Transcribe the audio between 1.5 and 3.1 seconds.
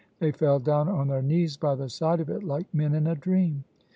by the side of it like men in